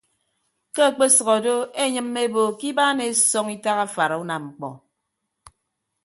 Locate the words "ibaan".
2.71-2.99